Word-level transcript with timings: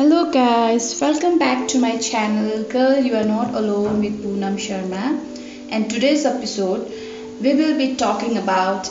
Hello 0.00 0.30
guys, 0.32 0.98
welcome 0.98 1.38
back 1.38 1.68
to 1.68 1.78
my 1.78 1.98
channel 1.98 2.62
Girl 2.62 2.98
You 2.98 3.16
Are 3.16 3.24
Not 3.30 3.52
Alone 3.54 4.00
with 4.00 4.22
Poonam 4.22 4.54
Sharma 4.66 5.02
and 5.70 5.90
today's 5.90 6.24
episode 6.24 6.90
we 7.42 7.52
will 7.52 7.76
be 7.76 7.96
talking 7.96 8.38
about 8.38 8.86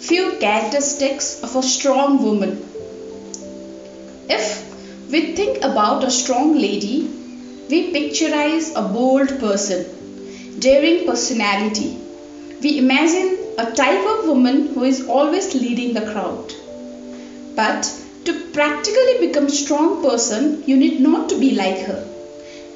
few 0.00 0.36
characteristics 0.38 1.42
of 1.42 1.56
a 1.56 1.62
strong 1.62 2.22
woman. 2.22 2.58
If 4.28 4.44
we 5.10 5.32
think 5.34 5.64
about 5.64 6.04
a 6.04 6.10
strong 6.10 6.52
lady, 6.58 7.08
we 7.70 7.80
picturize 7.94 8.70
a 8.76 8.86
bold 8.86 9.40
person, 9.40 9.86
daring 10.58 11.06
personality. 11.06 11.96
We 12.60 12.76
imagine 12.76 13.38
a 13.56 13.72
type 13.72 14.04
of 14.04 14.26
woman 14.26 14.74
who 14.74 14.84
is 14.84 15.08
always 15.08 15.54
leading 15.54 15.94
the 15.94 16.06
crowd. 16.12 16.52
But 17.56 17.90
to 18.24 18.32
practically 18.52 19.26
become 19.26 19.46
a 19.46 19.50
strong 19.50 20.02
person, 20.02 20.62
you 20.66 20.76
need 20.76 21.00
not 21.00 21.28
to 21.30 21.38
be 21.38 21.52
like 21.52 21.78
her. 21.80 22.06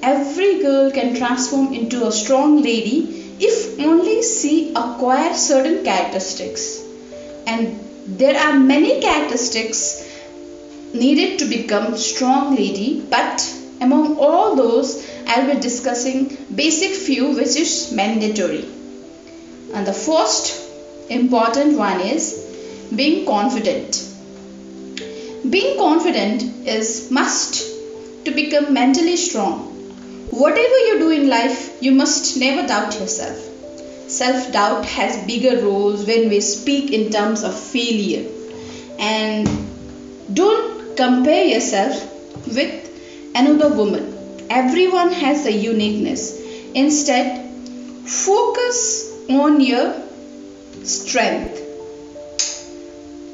Every 0.03 0.61
girl 0.61 0.91
can 0.91 1.15
transform 1.15 1.73
into 1.75 2.07
a 2.07 2.13
strong 2.13 2.63
lady 2.63 3.37
if 3.41 3.81
only 3.81 4.23
she 4.23 4.73
acquires 4.75 5.39
certain 5.39 5.85
characteristics. 5.85 6.83
And 7.47 7.81
there 8.07 8.39
are 8.39 8.59
many 8.59 9.01
characteristics 9.01 10.03
needed 10.93 11.39
to 11.41 11.47
become 11.47 11.97
strong 11.97 12.55
lady, 12.55 13.05
but 13.11 13.55
among 13.81 14.17
all 14.19 14.55
those, 14.57 15.07
I'll 15.27 15.55
be 15.55 15.61
discussing 15.61 16.37
basic 16.55 16.93
few 16.93 17.35
which 17.35 17.57
is 17.57 17.91
mandatory. 17.93 18.65
And 19.73 19.87
the 19.87 19.93
first 19.93 20.55
important 21.11 21.77
one 21.77 22.01
is 22.01 22.25
being 22.95 23.27
confident 23.27 24.04
being 25.55 25.79
confident 25.79 26.43
is 26.77 27.11
must 27.17 27.59
to 28.25 28.33
become 28.33 28.73
mentally 28.75 29.17
strong. 29.17 29.59
Whatever 30.43 30.79
you 30.87 30.95
do 30.99 31.11
in 31.11 31.29
life, 31.29 31.61
you 31.81 31.93
must 31.93 32.37
never 32.37 32.67
doubt 32.67 32.99
yourself. 32.99 33.39
Self 34.09 34.51
doubt 34.53 34.85
has 34.85 35.17
bigger 35.29 35.55
roles 35.65 36.05
when 36.07 36.29
we 36.29 36.41
speak 36.41 36.93
in 36.93 37.11
terms 37.11 37.45
of 37.45 37.55
failure. 37.59 38.25
And 38.99 39.49
don't 40.41 40.97
compare 40.97 41.45
yourself 41.45 42.03
with 42.47 42.91
another 43.35 43.69
woman. 43.77 44.05
Everyone 44.51 45.13
has 45.13 45.47
a 45.47 45.53
uniqueness. 45.53 46.25
Instead, 46.75 47.45
focus 48.07 48.81
on 49.29 49.61
your 49.61 49.95
strength. 50.83 51.64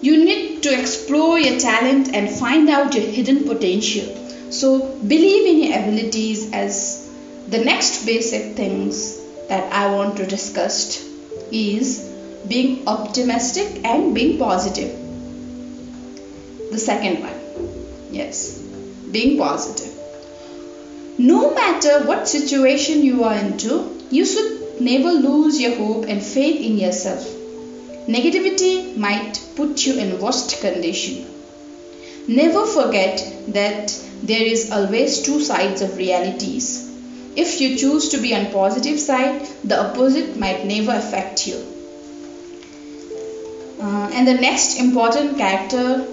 You 0.02 0.24
need 0.24 0.62
to 0.62 0.78
explore 0.78 1.38
your 1.38 1.58
talent 1.60 2.14
and 2.14 2.30
find 2.30 2.70
out 2.70 2.94
your 2.94 3.04
hidden 3.04 3.44
potential. 3.44 4.16
So, 4.50 4.78
believe 4.96 5.46
in 5.46 5.62
your 5.64 5.78
abilities 5.78 6.52
as 6.52 7.08
the 7.48 7.58
next 7.58 8.06
basic 8.06 8.56
things 8.56 9.20
that 9.48 9.72
I 9.72 9.94
want 9.94 10.16
to 10.16 10.26
discuss 10.26 11.04
is 11.52 12.08
being 12.48 12.86
optimistic 12.86 13.84
and 13.84 14.14
being 14.14 14.38
positive. 14.38 14.96
The 16.70 16.78
second 16.78 17.20
one, 17.20 17.34
yes, 18.10 18.58
being 19.10 19.36
positive. 19.38 19.92
No 21.18 21.52
matter 21.54 22.06
what 22.06 22.28
situation 22.28 23.02
you 23.02 23.24
are 23.24 23.34
into, 23.34 24.00
you 24.10 24.24
should 24.24 24.80
never 24.80 25.12
lose 25.12 25.60
your 25.60 25.74
hope 25.76 26.06
and 26.06 26.22
faith 26.22 26.60
in 26.64 26.78
yourself. 26.78 27.39
Negativity 28.11 28.97
might 28.97 29.41
put 29.55 29.86
you 29.86 29.94
in 29.94 30.20
worst 30.20 30.61
condition. 30.61 31.27
Never 32.27 32.67
forget 32.67 33.25
that 33.48 33.97
there 34.22 34.42
is 34.42 34.72
always 34.72 35.22
two 35.22 35.41
sides 35.41 35.80
of 35.80 35.97
realities. 35.97 36.67
If 37.36 37.61
you 37.61 37.77
choose 37.77 38.08
to 38.08 38.19
be 38.19 38.34
on 38.34 38.50
positive 38.50 38.98
side, 38.98 39.47
the 39.62 39.78
opposite 39.80 40.36
might 40.36 40.64
never 40.64 40.92
affect 40.92 41.46
you. 41.46 41.58
Uh, 43.80 44.11
and 44.13 44.27
the 44.27 44.34
next 44.34 44.80
important 44.80 45.39
character 45.39 46.05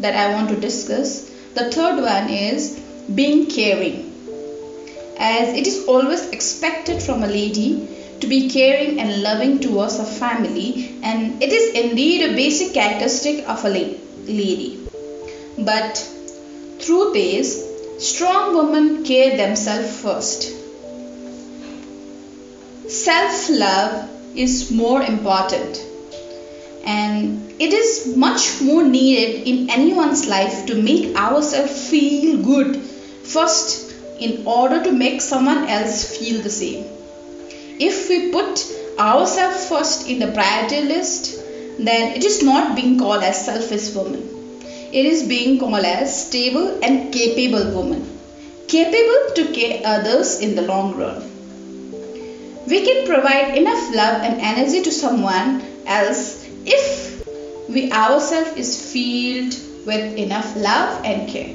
that 0.00 0.14
I 0.14 0.32
want 0.32 0.48
to 0.48 0.56
discuss, 0.56 1.28
the 1.52 1.70
third 1.70 2.00
one 2.00 2.30
is 2.30 2.80
being 3.14 3.44
caring. 3.50 4.10
As 5.18 5.54
it 5.54 5.66
is 5.66 5.84
always 5.84 6.26
expected 6.30 7.02
from 7.02 7.22
a 7.22 7.26
lady 7.26 7.95
to 8.20 8.26
be 8.26 8.48
caring 8.50 8.98
and 9.00 9.22
loving 9.22 9.58
towards 9.60 9.98
a 9.98 10.04
family, 10.04 10.98
and 11.02 11.42
it 11.42 11.52
is 11.52 11.74
indeed 11.74 12.22
a 12.22 12.34
basic 12.34 12.72
characteristic 12.74 13.48
of 13.48 13.64
a 13.64 13.68
lady. 13.68 14.80
But 15.58 16.08
truth 16.80 17.16
is, 17.16 17.64
strong 17.98 18.56
women 18.56 19.04
care 19.04 19.36
themselves 19.36 20.00
first. 20.00 20.52
Self 22.88 23.50
love 23.50 24.08
is 24.34 24.70
more 24.70 25.02
important, 25.02 25.82
and 26.84 27.52
it 27.58 27.72
is 27.72 28.16
much 28.16 28.60
more 28.60 28.82
needed 28.82 29.46
in 29.48 29.70
anyone's 29.70 30.26
life 30.28 30.66
to 30.66 30.80
make 30.80 31.16
ourselves 31.16 31.88
feel 31.90 32.42
good 32.42 32.76
first 32.76 33.92
in 34.20 34.46
order 34.46 34.82
to 34.84 34.92
make 34.92 35.20
someone 35.20 35.66
else 35.68 36.18
feel 36.18 36.42
the 36.42 36.50
same. 36.50 36.95
If 37.78 38.08
we 38.08 38.30
put 38.30 38.64
ourselves 38.98 39.68
first 39.68 40.08
in 40.08 40.18
the 40.18 40.32
priority 40.32 40.80
list, 40.82 41.38
then 41.78 42.16
it 42.16 42.24
is 42.24 42.42
not 42.42 42.74
being 42.74 42.98
called 42.98 43.22
as 43.22 43.44
selfish 43.44 43.94
woman. 43.94 44.62
It 44.92 45.04
is 45.04 45.24
being 45.24 45.58
called 45.58 45.84
as 45.84 46.26
stable 46.26 46.78
and 46.82 47.12
capable 47.12 47.70
woman, 47.72 48.18
capable 48.66 49.34
to 49.34 49.52
care 49.52 49.82
others 49.84 50.40
in 50.40 50.54
the 50.54 50.62
long 50.62 50.96
run. 50.96 51.22
We 52.66 52.84
can 52.84 53.06
provide 53.06 53.58
enough 53.58 53.94
love 53.94 54.22
and 54.22 54.40
energy 54.40 54.82
to 54.82 54.90
someone 54.90 55.62
else 55.86 56.48
if 56.64 57.26
we 57.68 57.92
ourselves 57.92 58.56
is 58.56 58.92
filled 58.92 59.54
with 59.86 60.16
enough 60.16 60.56
love 60.56 61.04
and 61.04 61.28
care. 61.28 61.54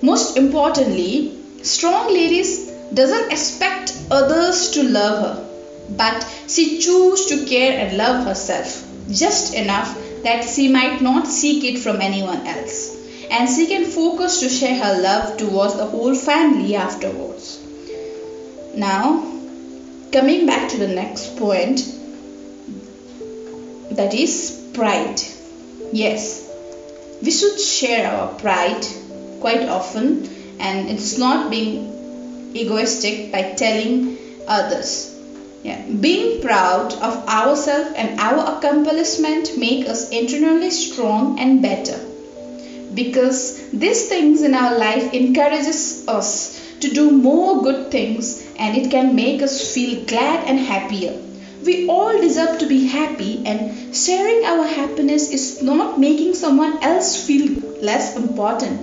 Most 0.00 0.36
importantly, 0.36 1.38
strong 1.62 2.12
ladies 2.12 2.71
doesn't 2.94 3.32
expect 3.32 3.96
others 4.10 4.70
to 4.70 4.82
love 4.82 5.18
her, 5.20 5.48
but 5.96 6.26
she 6.48 6.78
chooses 6.78 7.26
to 7.26 7.46
care 7.46 7.78
and 7.78 7.96
love 7.96 8.24
herself 8.24 8.86
just 9.10 9.54
enough 9.54 9.96
that 10.22 10.44
she 10.44 10.68
might 10.68 11.00
not 11.00 11.26
seek 11.26 11.64
it 11.64 11.78
from 11.78 12.00
anyone 12.00 12.46
else. 12.46 12.96
And 13.30 13.48
she 13.48 13.66
can 13.66 13.84
focus 13.84 14.40
to 14.40 14.48
share 14.48 14.76
her 14.76 15.00
love 15.00 15.36
towards 15.38 15.76
the 15.76 15.86
whole 15.86 16.14
family 16.14 16.74
afterwards. 16.74 17.58
Now, 18.74 19.24
coming 20.12 20.46
back 20.46 20.70
to 20.70 20.78
the 20.78 20.88
next 20.88 21.36
point, 21.36 21.80
that 23.92 24.14
is 24.14 24.70
pride. 24.74 25.20
Yes, 25.92 26.48
we 27.22 27.30
should 27.30 27.58
share 27.58 28.10
our 28.10 28.34
pride 28.34 28.86
quite 29.40 29.68
often, 29.68 30.28
and 30.58 30.90
it's 30.90 31.18
not 31.18 31.50
being 31.50 31.91
egoistic 32.54 33.32
by 33.32 33.42
telling 33.52 34.18
others. 34.46 35.08
Yeah. 35.62 35.80
Being 35.80 36.40
proud 36.40 36.92
of 36.94 37.28
ourselves 37.28 37.92
and 37.96 38.18
our 38.18 38.56
accomplishment 38.56 39.56
make 39.56 39.86
us 39.86 40.10
internally 40.10 40.70
strong 40.70 41.38
and 41.38 41.62
better. 41.62 41.98
Because 42.94 43.62
these 43.70 44.08
things 44.08 44.42
in 44.42 44.54
our 44.54 44.76
life 44.76 45.14
encourages 45.14 46.06
us 46.08 46.60
to 46.80 46.88
do 46.92 47.10
more 47.10 47.62
good 47.62 47.90
things 47.90 48.44
and 48.56 48.76
it 48.76 48.90
can 48.90 49.14
make 49.14 49.40
us 49.40 49.72
feel 49.72 50.04
glad 50.04 50.48
and 50.48 50.58
happier. 50.58 51.14
We 51.64 51.86
all 51.86 52.20
deserve 52.20 52.58
to 52.58 52.66
be 52.66 52.86
happy 52.86 53.40
and 53.46 53.94
sharing 53.94 54.44
our 54.44 54.66
happiness 54.66 55.30
is 55.30 55.62
not 55.62 55.98
making 55.98 56.34
someone 56.34 56.82
else 56.82 57.24
feel 57.24 57.62
less 57.80 58.16
important. 58.16 58.80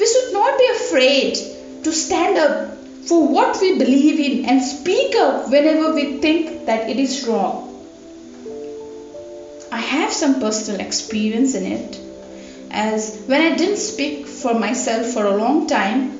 We 0.00 0.06
should 0.06 0.32
not 0.32 0.58
be 0.58 0.66
afraid 0.74 1.53
to 1.84 1.92
stand 1.92 2.38
up 2.38 2.74
for 3.06 3.28
what 3.28 3.60
we 3.60 3.78
believe 3.78 4.18
in 4.18 4.46
and 4.46 4.62
speak 4.62 5.14
up 5.16 5.50
whenever 5.50 5.94
we 5.94 6.18
think 6.18 6.66
that 6.66 6.88
it 6.88 6.98
is 6.98 7.26
wrong. 7.26 7.60
I 9.70 9.78
have 9.78 10.12
some 10.12 10.40
personal 10.40 10.80
experience 10.80 11.54
in 11.54 11.66
it, 11.66 12.00
as 12.70 13.22
when 13.26 13.42
I 13.42 13.56
didn't 13.56 13.76
speak 13.76 14.26
for 14.26 14.54
myself 14.54 15.08
for 15.08 15.26
a 15.26 15.36
long 15.36 15.66
time, 15.66 16.18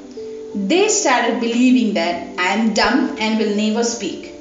they 0.55 0.89
started 0.89 1.41
believing 1.41 1.95
that 1.95 2.39
I 2.39 2.49
am 2.55 2.75
dumb 2.75 3.17
and 3.19 3.39
will 3.39 3.57
never 3.57 3.85
speak. 3.85 4.33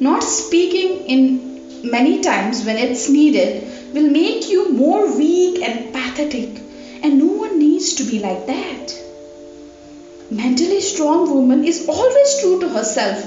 Not 0.00 0.24
speaking 0.24 1.06
in 1.06 1.90
many 1.90 2.20
times 2.20 2.64
when 2.64 2.76
it's 2.76 3.08
needed 3.08 3.94
will 3.94 4.10
make 4.10 4.48
you 4.48 4.72
more 4.72 5.16
weak 5.16 5.62
and 5.62 5.92
pathetic, 5.92 6.60
and 7.02 7.18
no 7.18 7.26
one 7.26 7.58
needs 7.58 7.94
to 7.94 8.04
be 8.04 8.18
like 8.18 8.46
that 8.46 9.04
mentally 10.30 10.80
strong 10.80 11.30
woman 11.34 11.64
is 11.64 11.88
always 11.88 12.40
true 12.40 12.60
to 12.60 12.68
herself 12.68 13.18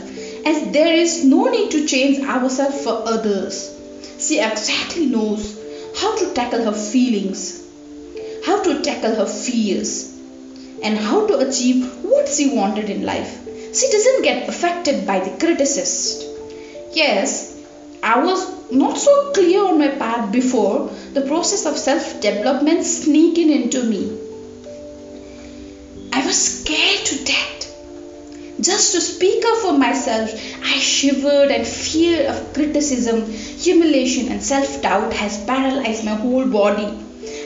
as 0.46 0.72
there 0.72 0.94
is 0.94 1.24
no 1.24 1.50
need 1.50 1.72
to 1.72 1.86
change 1.86 2.20
ourselves 2.20 2.84
for 2.84 3.08
others. 3.08 3.74
She 4.20 4.40
exactly 4.40 5.06
knows 5.06 5.58
how 5.96 6.16
to 6.18 6.34
tackle 6.34 6.64
her 6.64 6.74
feelings, 6.74 7.64
how 8.46 8.62
to 8.64 8.82
tackle 8.82 9.16
her 9.16 9.26
fears 9.26 10.14
and 10.84 10.98
how 10.98 11.28
to 11.28 11.40
achieve 11.40 11.86
what 12.04 12.30
she 12.30 12.56
wanted 12.56 12.90
in 12.90 13.04
life. 13.04 13.40
She 13.74 13.90
doesn't 13.92 14.24
get 14.24 14.48
affected 14.50 15.06
by 15.06 15.20
the 15.20 15.32
criticist. 15.32 16.24
Yes, 16.94 17.56
I 18.02 18.24
was 18.24 18.72
not 18.72 18.98
so 18.98 19.32
clear 19.34 19.66
on 19.66 19.80
my 19.80 19.90
path 19.90 20.32
before 20.32 20.90
the 21.14 21.22
process 21.22 21.66
of 21.66 21.78
self 21.78 22.22
development 22.22 22.84
sneaking 22.86 23.52
into 23.52 23.84
me. 23.84 24.27
Was 26.28 26.60
scared 26.60 27.06
to 27.06 27.24
death. 27.24 28.60
Just 28.60 28.92
to 28.92 29.00
speak 29.00 29.46
up 29.46 29.60
for 29.60 29.78
myself, 29.78 30.30
I 30.62 30.74
shivered 30.78 31.52
and 31.52 31.66
fear 31.66 32.28
of 32.28 32.54
criticism, 32.54 33.32
humiliation, 33.32 34.28
and 34.28 34.44
self 34.44 34.82
doubt 34.82 35.14
has 35.14 35.42
paralyzed 35.46 36.04
my 36.04 36.16
whole 36.16 36.46
body. 36.46 36.84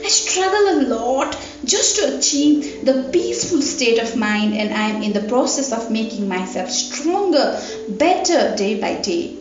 I 0.04 0.08
struggle 0.08 0.66
a 0.70 0.82
lot 0.96 1.38
just 1.64 1.94
to 1.98 2.16
achieve 2.18 2.84
the 2.84 3.08
peaceful 3.12 3.62
state 3.62 4.00
of 4.00 4.16
mind, 4.16 4.54
and 4.54 4.74
I 4.74 4.88
am 4.88 5.00
in 5.00 5.12
the 5.12 5.28
process 5.28 5.70
of 5.70 5.92
making 5.92 6.26
myself 6.28 6.68
stronger, 6.68 7.62
better 7.88 8.56
day 8.56 8.80
by 8.80 8.96
day. 8.96 9.36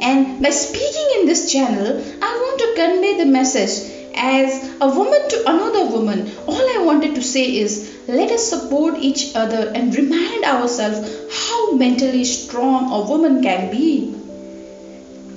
And 0.00 0.40
by 0.40 0.50
speaking 0.50 1.08
in 1.18 1.26
this 1.26 1.50
channel, 1.50 1.88
I 2.22 2.30
want 2.44 2.60
to 2.60 2.74
convey 2.76 3.18
the 3.18 3.26
message 3.26 3.90
as 4.14 4.70
a 4.80 4.88
woman 4.88 5.28
to 5.30 5.42
another 5.50 5.86
woman. 5.86 6.30
All 6.46 6.78
I 6.78 6.84
wanted 6.84 7.16
to 7.16 7.22
say 7.22 7.56
is 7.56 7.95
let 8.08 8.30
us 8.30 8.48
support 8.48 8.98
each 8.98 9.34
other 9.34 9.72
and 9.74 9.94
remind 9.94 10.44
ourselves 10.44 11.10
how 11.30 11.72
mentally 11.72 12.24
strong 12.24 12.92
a 12.92 13.00
woman 13.08 13.42
can 13.42 13.70
be. 13.70 14.14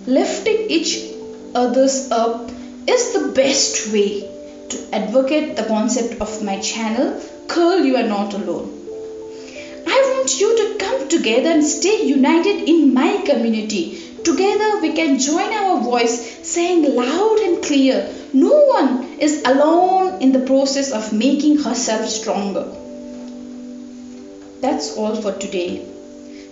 Lifting 0.06 0.70
each 0.70 1.00
other's 1.56 2.12
up 2.12 2.52
is 2.88 3.14
the 3.14 3.30
best 3.30 3.92
way 3.92 4.22
to 4.70 4.78
advocate 4.94 5.56
the 5.56 5.64
concept 5.64 6.22
of 6.22 6.44
my 6.44 6.60
channel, 6.60 7.20
Girl 7.48 7.84
You 7.84 7.98
Are 7.98 8.08
Not 8.08 8.34
Alone. 8.36 8.76
I 9.88 10.14
want 10.14 10.40
you 10.40 10.56
to 10.58 10.78
come 10.78 11.10
together 11.10 11.50
and 11.50 11.64
stay 11.64 12.06
united 12.06 12.70
in 12.70 12.94
my 12.94 13.24
community. 13.26 14.00
Together 14.24 14.80
we 14.82 14.94
can 14.94 15.18
join 15.18 15.52
our 15.54 15.82
voice 15.82 16.48
saying 16.48 16.96
loud 16.96 17.40
and 17.40 17.64
clear, 17.64 18.14
no 18.32 18.54
one 18.66 19.09
is 19.20 19.44
alone 19.46 20.22
in 20.22 20.32
the 20.32 20.46
process 20.46 20.92
of 20.92 21.12
making 21.14 21.58
herself 21.60 22.08
stronger. 22.08 22.66
That's 24.62 24.96
all 24.98 25.16
for 25.16 25.34
today. 25.34 25.86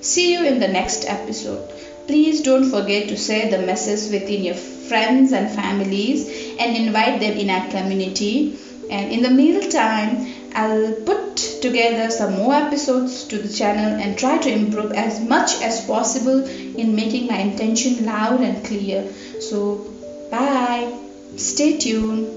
See 0.01 0.33
you 0.33 0.45
in 0.45 0.59
the 0.59 0.67
next 0.67 1.05
episode. 1.05 1.69
Please 2.07 2.41
don't 2.41 2.69
forget 2.69 3.09
to 3.09 3.17
share 3.17 3.49
the 3.49 3.65
message 3.65 4.11
within 4.11 4.43
your 4.43 4.55
friends 4.55 5.33
and 5.33 5.49
families 5.49 6.29
and 6.57 6.75
invite 6.77 7.19
them 7.19 7.37
in 7.37 7.49
our 7.49 7.69
community. 7.69 8.57
And 8.89 9.11
in 9.11 9.21
the 9.23 9.29
meantime, 9.29 10.33
I'll 10.53 10.93
put 10.93 11.35
together 11.61 12.09
some 12.09 12.37
more 12.37 12.53
episodes 12.53 13.25
to 13.25 13.37
the 13.37 13.53
channel 13.53 13.99
and 14.01 14.17
try 14.17 14.37
to 14.37 14.49
improve 14.49 14.93
as 14.93 15.19
much 15.19 15.61
as 15.61 15.85
possible 15.85 16.45
in 16.45 16.95
making 16.95 17.27
my 17.27 17.39
intention 17.39 18.05
loud 18.05 18.39
and 18.41 18.63
clear. 18.65 19.11
So, 19.41 19.85
bye. 20.31 20.97
Stay 21.35 21.77
tuned. 21.77 22.36